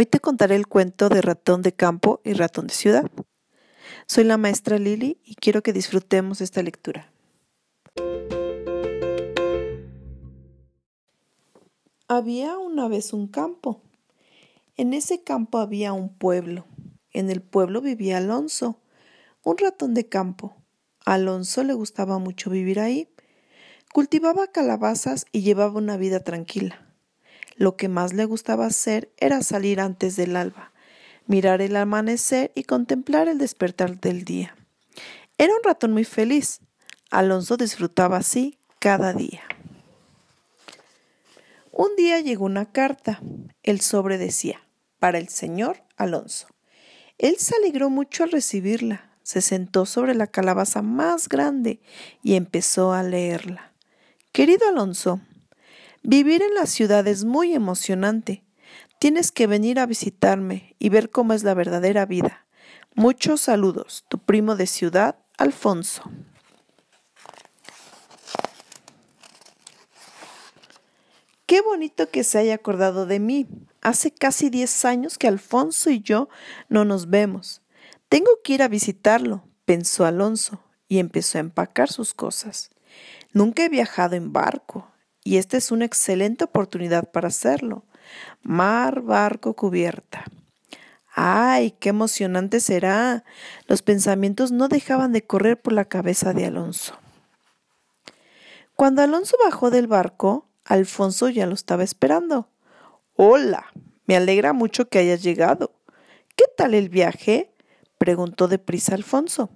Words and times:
Hoy 0.00 0.06
te 0.06 0.18
contaré 0.18 0.56
el 0.56 0.66
cuento 0.66 1.10
de 1.10 1.20
ratón 1.20 1.60
de 1.60 1.74
campo 1.74 2.22
y 2.24 2.32
ratón 2.32 2.68
de 2.68 2.72
ciudad. 2.72 3.10
Soy 4.06 4.24
la 4.24 4.38
maestra 4.38 4.78
Lili 4.78 5.20
y 5.26 5.34
quiero 5.34 5.62
que 5.62 5.74
disfrutemos 5.74 6.40
esta 6.40 6.62
lectura. 6.62 7.12
Había 12.08 12.56
una 12.56 12.88
vez 12.88 13.12
un 13.12 13.28
campo. 13.28 13.82
En 14.78 14.94
ese 14.94 15.22
campo 15.22 15.58
había 15.58 15.92
un 15.92 16.08
pueblo. 16.16 16.64
En 17.12 17.28
el 17.28 17.42
pueblo 17.42 17.82
vivía 17.82 18.16
Alonso, 18.16 18.80
un 19.44 19.58
ratón 19.58 19.92
de 19.92 20.08
campo. 20.08 20.56
Alonso 21.04 21.62
le 21.62 21.74
gustaba 21.74 22.18
mucho 22.18 22.48
vivir 22.48 22.80
ahí. 22.80 23.12
Cultivaba 23.92 24.46
calabazas 24.46 25.26
y 25.30 25.42
llevaba 25.42 25.76
una 25.76 25.98
vida 25.98 26.20
tranquila. 26.20 26.89
Lo 27.60 27.76
que 27.76 27.90
más 27.90 28.14
le 28.14 28.24
gustaba 28.24 28.64
hacer 28.64 29.12
era 29.18 29.42
salir 29.42 29.82
antes 29.82 30.16
del 30.16 30.34
alba, 30.34 30.72
mirar 31.26 31.60
el 31.60 31.76
amanecer 31.76 32.52
y 32.54 32.62
contemplar 32.62 33.28
el 33.28 33.36
despertar 33.36 34.00
del 34.00 34.24
día. 34.24 34.56
Era 35.36 35.52
un 35.52 35.62
ratón 35.62 35.92
muy 35.92 36.06
feliz. 36.06 36.60
Alonso 37.10 37.58
disfrutaba 37.58 38.16
así 38.16 38.56
cada 38.78 39.12
día. 39.12 39.42
Un 41.70 41.94
día 41.98 42.20
llegó 42.20 42.46
una 42.46 42.64
carta. 42.64 43.20
El 43.62 43.82
sobre 43.82 44.16
decía, 44.16 44.62
para 44.98 45.18
el 45.18 45.28
señor 45.28 45.82
Alonso. 45.98 46.46
Él 47.18 47.36
se 47.36 47.56
alegró 47.56 47.90
mucho 47.90 48.24
al 48.24 48.32
recibirla, 48.32 49.10
se 49.22 49.42
sentó 49.42 49.84
sobre 49.84 50.14
la 50.14 50.28
calabaza 50.28 50.80
más 50.80 51.28
grande 51.28 51.78
y 52.22 52.36
empezó 52.36 52.94
a 52.94 53.02
leerla. 53.02 53.74
Querido 54.32 54.66
Alonso, 54.66 55.20
Vivir 56.02 56.42
en 56.42 56.54
la 56.54 56.66
ciudad 56.66 57.06
es 57.06 57.24
muy 57.24 57.54
emocionante. 57.54 58.44
Tienes 58.98 59.32
que 59.32 59.46
venir 59.46 59.78
a 59.78 59.86
visitarme 59.86 60.76
y 60.78 60.88
ver 60.88 61.10
cómo 61.10 61.32
es 61.32 61.42
la 61.42 61.54
verdadera 61.54 62.06
vida. 62.06 62.46
Muchos 62.94 63.42
saludos, 63.42 64.04
tu 64.08 64.18
primo 64.18 64.56
de 64.56 64.66
ciudad, 64.66 65.16
Alfonso. 65.38 66.02
Qué 71.46 71.60
bonito 71.62 72.08
que 72.10 72.24
se 72.24 72.38
haya 72.38 72.54
acordado 72.54 73.06
de 73.06 73.18
mí. 73.18 73.48
Hace 73.82 74.12
casi 74.12 74.50
diez 74.50 74.84
años 74.84 75.18
que 75.18 75.28
Alfonso 75.28 75.90
y 75.90 76.00
yo 76.00 76.28
no 76.68 76.84
nos 76.84 77.10
vemos. 77.10 77.60
Tengo 78.08 78.30
que 78.42 78.54
ir 78.54 78.62
a 78.62 78.68
visitarlo, 78.68 79.44
pensó 79.64 80.04
Alonso, 80.04 80.62
y 80.88 80.98
empezó 80.98 81.38
a 81.38 81.40
empacar 81.40 81.90
sus 81.90 82.14
cosas. 82.14 82.70
Nunca 83.32 83.64
he 83.64 83.68
viajado 83.68 84.16
en 84.16 84.32
barco, 84.32 84.90
y 85.30 85.36
esta 85.36 85.56
es 85.56 85.70
una 85.70 85.84
excelente 85.84 86.42
oportunidad 86.42 87.08
para 87.08 87.28
hacerlo. 87.28 87.84
Mar, 88.42 89.00
barco, 89.00 89.54
cubierta. 89.54 90.24
¡Ay, 91.14 91.70
qué 91.78 91.90
emocionante 91.90 92.58
será! 92.58 93.22
Los 93.68 93.82
pensamientos 93.82 94.50
no 94.50 94.66
dejaban 94.66 95.12
de 95.12 95.24
correr 95.24 95.62
por 95.62 95.72
la 95.72 95.84
cabeza 95.84 96.32
de 96.32 96.46
Alonso. 96.46 96.98
Cuando 98.74 99.02
Alonso 99.02 99.36
bajó 99.44 99.70
del 99.70 99.86
barco, 99.86 100.48
Alfonso 100.64 101.28
ya 101.28 101.46
lo 101.46 101.54
estaba 101.54 101.84
esperando. 101.84 102.48
Hola, 103.14 103.66
me 104.06 104.16
alegra 104.16 104.52
mucho 104.52 104.88
que 104.88 104.98
hayas 104.98 105.22
llegado. 105.22 105.70
¿Qué 106.34 106.46
tal 106.56 106.74
el 106.74 106.88
viaje? 106.88 107.54
preguntó 107.98 108.48
deprisa 108.48 108.96
Alfonso. 108.96 109.48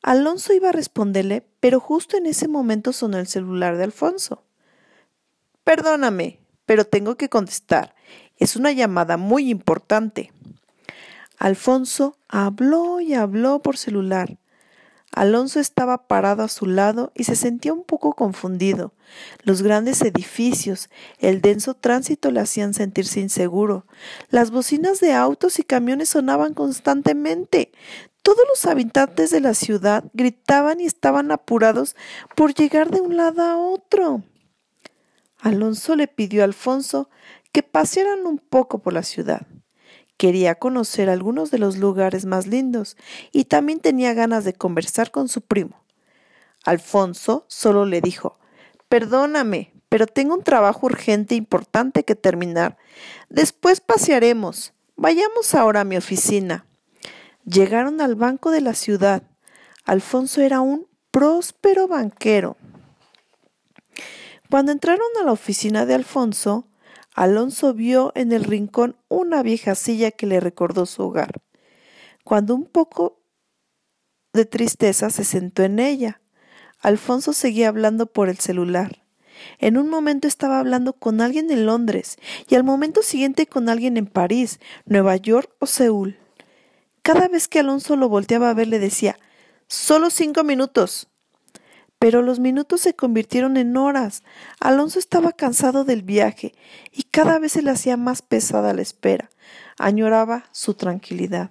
Alonso 0.00 0.54
iba 0.54 0.70
a 0.70 0.72
responderle, 0.72 1.46
pero 1.60 1.80
justo 1.80 2.16
en 2.16 2.24
ese 2.24 2.48
momento 2.48 2.94
sonó 2.94 3.18
el 3.18 3.26
celular 3.26 3.76
de 3.76 3.84
Alfonso. 3.84 4.42
Perdóname, 5.64 6.40
pero 6.66 6.84
tengo 6.84 7.16
que 7.16 7.28
contestar. 7.28 7.94
Es 8.38 8.56
una 8.56 8.72
llamada 8.72 9.16
muy 9.16 9.50
importante. 9.50 10.32
Alfonso 11.38 12.16
habló 12.28 13.00
y 13.00 13.14
habló 13.14 13.60
por 13.60 13.76
celular. 13.76 14.38
Alonso 15.14 15.60
estaba 15.60 16.08
parado 16.08 16.42
a 16.42 16.48
su 16.48 16.66
lado 16.66 17.12
y 17.14 17.24
se 17.24 17.36
sentía 17.36 17.72
un 17.72 17.84
poco 17.84 18.14
confundido. 18.14 18.92
Los 19.42 19.62
grandes 19.62 20.02
edificios, 20.02 20.90
el 21.20 21.40
denso 21.40 21.74
tránsito 21.74 22.32
le 22.32 22.40
hacían 22.40 22.74
sentirse 22.74 23.20
inseguro. 23.20 23.86
Las 24.28 24.50
bocinas 24.50 24.98
de 25.00 25.12
autos 25.12 25.60
y 25.60 25.62
camiones 25.62 26.10
sonaban 26.10 26.52
constantemente. 26.52 27.70
Todos 28.22 28.44
los 28.48 28.66
habitantes 28.66 29.30
de 29.30 29.40
la 29.40 29.54
ciudad 29.54 30.04
gritaban 30.14 30.80
y 30.80 30.86
estaban 30.86 31.30
apurados 31.30 31.94
por 32.34 32.54
llegar 32.54 32.90
de 32.90 33.00
un 33.00 33.16
lado 33.16 33.42
a 33.42 33.56
otro. 33.56 34.22
Alonso 35.44 35.94
le 35.94 36.08
pidió 36.08 36.40
a 36.40 36.46
Alfonso 36.46 37.10
que 37.52 37.62
pasearan 37.62 38.26
un 38.26 38.38
poco 38.38 38.78
por 38.78 38.94
la 38.94 39.02
ciudad. 39.02 39.46
Quería 40.16 40.54
conocer 40.54 41.10
algunos 41.10 41.50
de 41.50 41.58
los 41.58 41.76
lugares 41.76 42.24
más 42.24 42.46
lindos 42.46 42.96
y 43.30 43.44
también 43.44 43.80
tenía 43.80 44.14
ganas 44.14 44.44
de 44.44 44.54
conversar 44.54 45.10
con 45.10 45.28
su 45.28 45.42
primo. 45.42 45.84
Alfonso 46.64 47.44
solo 47.46 47.84
le 47.84 48.00
dijo 48.00 48.38
Perdóname, 48.88 49.74
pero 49.90 50.06
tengo 50.06 50.34
un 50.34 50.42
trabajo 50.42 50.86
urgente 50.86 51.34
e 51.34 51.38
importante 51.38 52.04
que 52.04 52.14
terminar. 52.14 52.78
Después 53.28 53.82
pasearemos. 53.82 54.72
Vayamos 54.96 55.54
ahora 55.54 55.82
a 55.82 55.84
mi 55.84 55.98
oficina. 55.98 56.64
Llegaron 57.44 58.00
al 58.00 58.14
banco 58.14 58.50
de 58.50 58.62
la 58.62 58.72
ciudad. 58.72 59.24
Alfonso 59.84 60.40
era 60.40 60.62
un 60.62 60.86
próspero 61.10 61.86
banquero. 61.86 62.56
Cuando 64.54 64.70
entraron 64.70 65.08
a 65.20 65.24
la 65.24 65.32
oficina 65.32 65.84
de 65.84 65.94
Alfonso, 65.94 66.68
Alonso 67.12 67.74
vio 67.74 68.12
en 68.14 68.30
el 68.30 68.44
rincón 68.44 68.96
una 69.08 69.42
vieja 69.42 69.74
silla 69.74 70.12
que 70.12 70.28
le 70.28 70.38
recordó 70.38 70.86
su 70.86 71.02
hogar. 71.02 71.42
Cuando 72.22 72.54
un 72.54 72.66
poco 72.66 73.20
de 74.32 74.44
tristeza 74.44 75.10
se 75.10 75.24
sentó 75.24 75.64
en 75.64 75.80
ella, 75.80 76.20
Alfonso 76.78 77.32
seguía 77.32 77.66
hablando 77.66 78.06
por 78.06 78.28
el 78.28 78.38
celular. 78.38 79.02
En 79.58 79.76
un 79.76 79.90
momento 79.90 80.28
estaba 80.28 80.60
hablando 80.60 80.92
con 80.92 81.20
alguien 81.20 81.50
en 81.50 81.66
Londres 81.66 82.16
y 82.48 82.54
al 82.54 82.62
momento 82.62 83.02
siguiente 83.02 83.48
con 83.48 83.68
alguien 83.68 83.96
en 83.96 84.06
París, 84.06 84.60
Nueva 84.86 85.16
York 85.16 85.50
o 85.58 85.66
Seúl. 85.66 86.16
Cada 87.02 87.26
vez 87.26 87.48
que 87.48 87.58
Alonso 87.58 87.96
lo 87.96 88.08
volteaba 88.08 88.50
a 88.50 88.54
ver 88.54 88.68
le 88.68 88.78
decía, 88.78 89.18
solo 89.66 90.10
cinco 90.10 90.44
minutos. 90.44 91.08
Pero 92.04 92.20
los 92.20 92.38
minutos 92.38 92.82
se 92.82 92.92
convirtieron 92.92 93.56
en 93.56 93.78
horas. 93.78 94.24
Alonso 94.60 94.98
estaba 94.98 95.32
cansado 95.32 95.84
del 95.84 96.02
viaje 96.02 96.52
y 96.92 97.04
cada 97.04 97.38
vez 97.38 97.52
se 97.52 97.62
le 97.62 97.70
hacía 97.70 97.96
más 97.96 98.20
pesada 98.20 98.74
la 98.74 98.82
espera. 98.82 99.30
Añoraba 99.78 100.44
su 100.52 100.74
tranquilidad. 100.74 101.50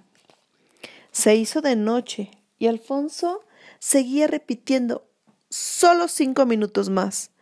Se 1.10 1.34
hizo 1.34 1.60
de 1.60 1.74
noche 1.74 2.30
y 2.56 2.68
Alfonso 2.68 3.40
seguía 3.80 4.28
repitiendo 4.28 5.08
solo 5.50 6.06
cinco 6.06 6.46
minutos 6.46 6.88
más. 6.88 7.32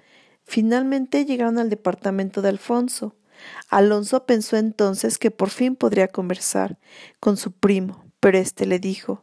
Finalmente 0.44 1.26
llegaron 1.26 1.58
al 1.58 1.68
departamento 1.68 2.40
de 2.40 2.48
Alfonso. 2.48 3.14
Alonso 3.68 4.24
pensó 4.24 4.56
entonces 4.56 5.18
que 5.18 5.30
por 5.30 5.50
fin 5.50 5.76
podría 5.76 6.08
conversar 6.08 6.78
con 7.20 7.36
su 7.36 7.52
primo, 7.52 8.06
pero 8.20 8.38
éste 8.38 8.64
le 8.64 8.78
dijo 8.78 9.22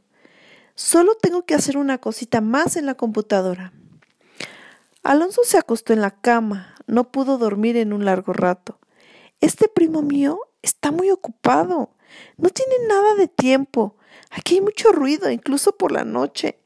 Solo 0.76 1.16
tengo 1.16 1.44
que 1.44 1.56
hacer 1.56 1.76
una 1.76 1.98
cosita 1.98 2.40
más 2.40 2.78
en 2.78 2.86
la 2.86 2.94
computadora. 2.94 3.74
Alonso 5.04 5.44
se 5.44 5.58
acostó 5.58 5.94
en 5.94 6.02
la 6.02 6.12
cama, 6.12 6.76
no 6.86 7.12
pudo 7.12 7.38
dormir 7.38 7.78
en 7.78 7.94
un 7.94 8.06
largo 8.06 8.34
rato. 8.34 8.80
Este 9.40 9.70
primo 9.70 10.02
mío 10.02 10.40
está 10.62 10.92
muy 10.92 11.10
ocupado, 11.10 11.96
no 12.38 12.50
tiene 12.50 12.76
nada 12.88 13.16
de 13.16 13.28
tiempo. 13.28 13.96
Aquí 14.30 14.56
hay 14.56 14.62
mucho 14.62 14.92
ruido, 14.92 15.30
incluso 15.32 15.78
por 15.78 15.92
la 15.92 16.04
noche. 16.04 16.60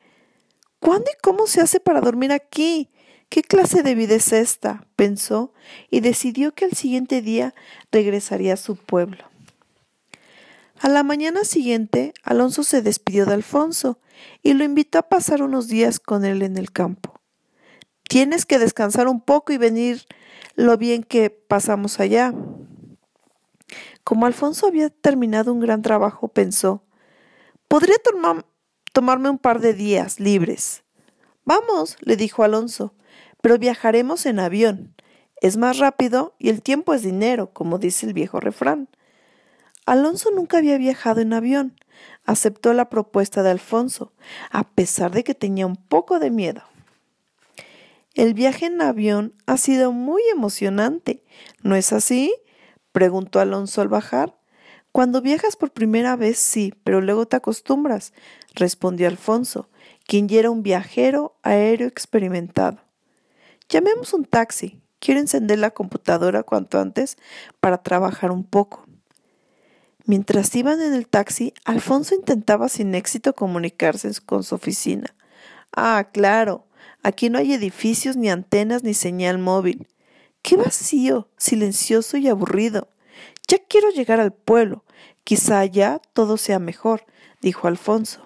¿Cuándo 0.79 1.09
y 1.11 1.21
cómo 1.21 1.47
se 1.47 1.61
hace 1.61 1.79
para 1.79 2.01
dormir 2.01 2.31
aquí? 2.31 2.89
¿Qué 3.29 3.41
clase 3.41 3.83
de 3.83 3.95
vida 3.95 4.15
es 4.15 4.33
esta? 4.33 4.85
pensó 4.95 5.53
y 5.89 6.01
decidió 6.01 6.53
que 6.53 6.65
al 6.65 6.73
siguiente 6.73 7.21
día 7.21 7.53
regresaría 7.91 8.53
a 8.53 8.57
su 8.57 8.75
pueblo. 8.75 9.23
A 10.79 10.89
la 10.89 11.03
mañana 11.03 11.43
siguiente, 11.43 12.13
Alonso 12.23 12.63
se 12.63 12.81
despidió 12.81 13.25
de 13.25 13.33
Alfonso 13.33 13.99
y 14.41 14.53
lo 14.53 14.63
invitó 14.63 14.97
a 14.97 15.09
pasar 15.09 15.41
unos 15.41 15.67
días 15.67 15.99
con 15.99 16.25
él 16.25 16.41
en 16.41 16.57
el 16.57 16.71
campo. 16.71 17.22
Tienes 18.13 18.45
que 18.45 18.59
descansar 18.59 19.07
un 19.07 19.21
poco 19.21 19.53
y 19.53 19.57
venir 19.57 20.05
lo 20.53 20.77
bien 20.77 21.01
que 21.01 21.31
pasamos 21.31 21.99
allá. 21.99 22.31
Como 24.03 24.27
Alfonso 24.27 24.67
había 24.67 24.91
terminado 24.91 25.51
un 25.51 25.59
gran 25.59 25.81
trabajo, 25.81 26.27
pensó, 26.27 26.83
podría 27.67 27.95
tomarme 28.91 29.31
un 29.31 29.39
par 29.39 29.61
de 29.61 29.73
días 29.73 30.19
libres. 30.19 30.83
Vamos, 31.43 31.97
le 32.01 32.15
dijo 32.15 32.43
Alonso, 32.43 32.93
pero 33.41 33.57
viajaremos 33.57 34.27
en 34.27 34.37
avión. 34.37 34.93
Es 35.41 35.57
más 35.57 35.79
rápido 35.79 36.35
y 36.37 36.49
el 36.49 36.61
tiempo 36.61 36.93
es 36.93 37.01
dinero, 37.01 37.51
como 37.51 37.79
dice 37.79 38.05
el 38.05 38.13
viejo 38.13 38.39
refrán. 38.39 38.89
Alonso 39.87 40.29
nunca 40.29 40.59
había 40.59 40.77
viajado 40.77 41.21
en 41.21 41.33
avión. 41.33 41.81
Aceptó 42.25 42.73
la 42.73 42.91
propuesta 42.91 43.41
de 43.41 43.49
Alfonso, 43.49 44.13
a 44.51 44.65
pesar 44.69 45.09
de 45.09 45.23
que 45.23 45.33
tenía 45.33 45.65
un 45.65 45.77
poco 45.77 46.19
de 46.19 46.29
miedo. 46.29 46.61
El 48.13 48.35
viaje 48.35 48.67
en 48.67 48.79
avión 48.79 49.33
ha 49.47 49.57
sido 49.57 49.91
muy 49.91 50.21
emocionante, 50.31 51.23
¿no 51.63 51.75
es 51.75 51.91
así? 51.93 52.33
preguntó 52.91 53.39
Alonso 53.39 53.81
al 53.81 53.87
bajar. 53.87 54.37
Cuando 54.91 55.21
viajas 55.21 55.55
por 55.55 55.71
primera 55.71 56.15
vez 56.15 56.37
sí, 56.37 56.75
pero 56.83 57.01
luego 57.01 57.25
te 57.25 57.37
acostumbras, 57.37 58.13
respondió 58.53 59.07
Alfonso, 59.07 59.67
quien 60.05 60.27
ya 60.27 60.39
era 60.39 60.51
un 60.51 60.61
viajero 60.61 61.39
aéreo 61.41 61.87
experimentado. 61.87 62.79
Llamemos 63.67 64.13
un 64.13 64.25
taxi. 64.25 64.79
Quiero 64.99 65.19
encender 65.19 65.57
la 65.57 65.71
computadora 65.71 66.43
cuanto 66.43 66.79
antes 66.79 67.17
para 67.59 67.81
trabajar 67.81 68.29
un 68.29 68.43
poco. 68.43 68.85
Mientras 70.05 70.55
iban 70.55 70.81
en 70.81 70.93
el 70.93 71.07
taxi, 71.07 71.53
Alfonso 71.65 72.13
intentaba 72.13 72.69
sin 72.69 72.93
éxito 72.93 73.33
comunicarse 73.33 74.11
con 74.23 74.43
su 74.43 74.53
oficina. 74.53 75.15
Ah, 75.75 76.09
claro, 76.13 76.67
aquí 77.03 77.29
no 77.29 77.37
hay 77.37 77.53
edificios, 77.53 78.15
ni 78.17 78.29
antenas, 78.29 78.83
ni 78.83 78.93
señal 78.93 79.37
móvil. 79.37 79.87
Qué 80.41 80.57
vacío, 80.57 81.29
silencioso 81.37 82.17
y 82.17 82.27
aburrido. 82.27 82.89
Ya 83.47 83.59
quiero 83.59 83.89
llegar 83.91 84.19
al 84.19 84.33
pueblo. 84.33 84.83
Quizá 85.23 85.59
allá 85.59 86.01
todo 86.13 86.37
sea 86.37 86.59
mejor, 86.59 87.05
dijo 87.41 87.67
Alfonso. 87.67 88.25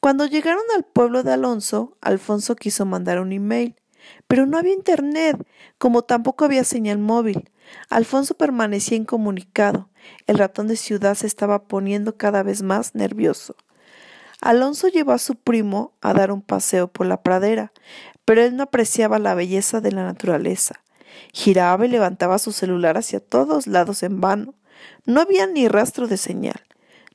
Cuando 0.00 0.26
llegaron 0.26 0.62
al 0.76 0.84
pueblo 0.84 1.22
de 1.22 1.32
Alonso, 1.32 1.96
Alfonso 2.00 2.56
quiso 2.56 2.86
mandar 2.86 3.20
un 3.20 3.32
email, 3.32 3.74
pero 4.28 4.46
no 4.46 4.56
había 4.56 4.72
internet, 4.72 5.36
como 5.76 6.02
tampoco 6.02 6.44
había 6.44 6.64
señal 6.64 6.98
móvil. 6.98 7.50
Alfonso 7.90 8.34
permanecía 8.34 8.96
incomunicado. 8.96 9.90
El 10.26 10.38
ratón 10.38 10.68
de 10.68 10.76
ciudad 10.76 11.14
se 11.16 11.26
estaba 11.26 11.64
poniendo 11.64 12.16
cada 12.16 12.42
vez 12.42 12.62
más 12.62 12.94
nervioso. 12.94 13.56
Alonso 14.40 14.88
llevó 14.88 15.12
a 15.12 15.18
su 15.18 15.36
primo 15.36 15.92
a 16.00 16.14
dar 16.14 16.32
un 16.32 16.40
paseo 16.40 16.88
por 16.88 17.06
la 17.06 17.22
pradera, 17.22 17.72
pero 18.24 18.42
él 18.42 18.56
no 18.56 18.62
apreciaba 18.62 19.18
la 19.18 19.34
belleza 19.34 19.80
de 19.80 19.92
la 19.92 20.04
naturaleza. 20.04 20.82
Giraba 21.32 21.84
y 21.86 21.88
levantaba 21.88 22.38
su 22.38 22.52
celular 22.52 22.96
hacia 22.96 23.20
todos 23.20 23.66
lados 23.66 24.02
en 24.02 24.20
vano. 24.20 24.54
No 25.04 25.20
había 25.20 25.46
ni 25.46 25.68
rastro 25.68 26.06
de 26.06 26.16
señal. 26.16 26.60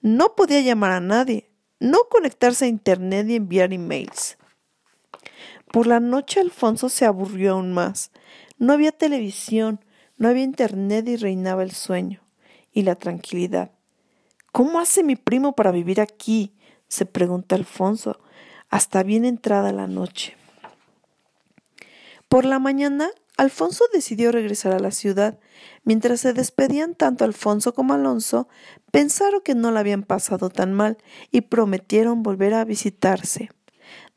No 0.02 0.36
podía 0.36 0.62
llamar 0.62 0.92
a 0.92 1.00
nadie, 1.00 1.50
no 1.80 2.00
conectarse 2.10 2.66
a 2.66 2.68
Internet 2.68 3.28
y 3.30 3.36
enviar 3.36 3.74
emails. 3.74 4.38
Por 5.72 5.88
la 5.88 6.00
noche 6.00 6.40
Alfonso 6.40 6.90
se 6.90 7.06
aburrió 7.06 7.54
aún 7.54 7.74
más. 7.74 8.12
No 8.58 8.74
había 8.74 8.92
televisión, 8.92 9.84
no 10.18 10.30
había 10.30 10.44
Internet 10.44 11.08
y 11.08 11.16
reinaba 11.16 11.64
el 11.64 11.72
sueño 11.72 12.22
y 12.72 12.84
la 12.84 12.96
tranquilidad. 12.96 13.72
¿Cómo 14.52 14.80
hace 14.80 15.04
mi 15.04 15.16
primo 15.16 15.56
para 15.56 15.72
vivir 15.72 16.00
aquí? 16.00 16.56
Se 16.88 17.06
pregunta 17.06 17.56
Alfonso, 17.56 18.20
hasta 18.70 19.04
bien 19.04 19.26
entrada 19.26 19.72
la 19.72 19.88
noche. 19.88 20.36
Por 22.30 22.46
la 22.46 22.60
mañana, 22.60 23.10
Alfonso 23.38 23.86
decidió 23.94 24.32
regresar 24.32 24.74
a 24.74 24.80
la 24.80 24.92
ciudad. 24.92 25.40
Mientras 25.84 26.22
se 26.22 26.34
despedían 26.34 26.96
tanto 26.96 27.26
Alfonso 27.26 27.74
como 27.74 27.94
Alonso, 27.94 28.48
pensaron 28.92 29.42
que 29.44 29.56
no 29.56 29.72
la 29.72 29.82
habían 29.82 30.04
pasado 30.04 30.50
tan 30.50 30.74
mal 30.74 30.98
y 31.32 31.42
prometieron 31.42 32.24
volver 32.24 32.54
a 32.54 32.66
visitarse. 32.66 33.50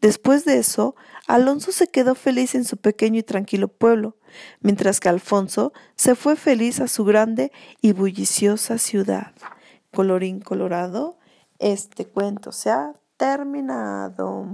Después 0.00 0.44
de 0.44 0.58
eso, 0.58 0.94
Alonso 1.26 1.72
se 1.72 1.88
quedó 1.88 2.14
feliz 2.14 2.54
en 2.54 2.64
su 2.64 2.76
pequeño 2.76 3.18
y 3.18 3.24
tranquilo 3.24 3.68
pueblo, 3.68 4.16
mientras 4.60 5.00
que 5.00 5.08
Alfonso 5.08 5.72
se 5.96 6.14
fue 6.14 6.36
feliz 6.36 6.80
a 6.80 6.86
su 6.86 7.04
grande 7.04 7.50
y 7.82 7.92
bulliciosa 7.92 8.78
ciudad. 8.78 9.32
Colorín 9.92 10.40
colorado, 10.40 11.17
este 11.58 12.06
cuento 12.06 12.52
se 12.52 12.70
ha 12.70 12.92
terminado. 13.16 14.46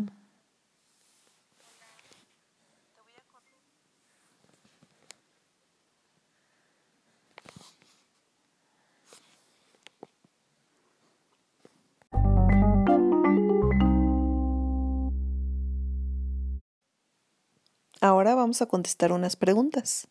Ahora 18.01 18.35
vamos 18.35 18.61
a 18.61 18.67
contestar 18.67 19.13
unas 19.13 19.35
preguntas. 19.35 20.09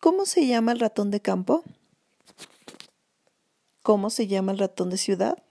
¿Cómo 0.00 0.26
se 0.26 0.48
llama 0.48 0.72
el 0.72 0.80
ratón 0.80 1.12
de 1.12 1.20
campo? 1.20 1.62
¿Cómo 3.90 4.08
se 4.08 4.28
llama 4.28 4.52
el 4.52 4.58
ratón 4.58 4.88
de 4.88 4.96
ciudad? 4.96 5.42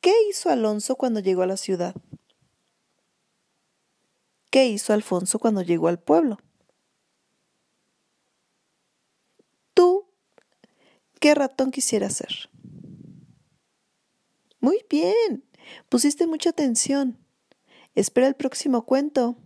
¿Qué 0.00 0.12
hizo 0.28 0.50
Alonso 0.50 0.96
cuando 0.96 1.20
llegó 1.20 1.42
a 1.42 1.46
la 1.46 1.56
ciudad? 1.56 1.94
¿Qué 4.50 4.66
hizo 4.66 4.92
Alfonso 4.92 5.38
cuando 5.38 5.62
llegó 5.62 5.86
al 5.86 6.00
pueblo? 6.00 6.38
¿Tú 9.72 10.08
qué 11.20 11.36
ratón 11.36 11.70
quisieras 11.70 12.16
ser? 12.16 12.50
Muy 14.58 14.84
bien, 14.90 15.44
pusiste 15.88 16.26
mucha 16.26 16.50
atención. 16.50 17.24
Espera 17.94 18.26
el 18.26 18.34
próximo 18.34 18.84
cuento. 18.84 19.36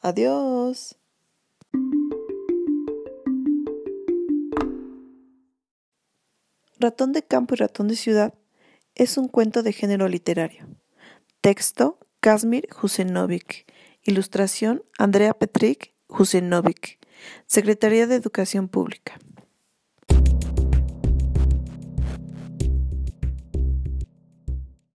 Adiós. 0.00 0.96
Ratón 6.84 7.12
de 7.12 7.22
campo 7.22 7.54
y 7.54 7.56
ratón 7.56 7.88
de 7.88 7.96
ciudad 7.96 8.34
es 8.94 9.16
un 9.16 9.28
cuento 9.28 9.62
de 9.62 9.72
género 9.72 10.06
literario. 10.06 10.68
Texto 11.40 11.98
Kazmir 12.20 12.68
Husenovic. 12.82 13.64
Ilustración 14.02 14.82
Andrea 14.98 15.32
Petrik 15.32 15.94
Husenovic. 16.08 16.98
Secretaría 17.46 18.06
de 18.06 18.16
Educación 18.16 18.68
Pública. 18.68 19.18